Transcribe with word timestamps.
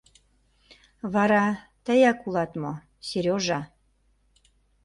—Вара 1.13 1.45
тыяк 1.85 2.19
улат 2.27 2.51
мо, 2.61 2.73
Серёжа? 3.07 3.59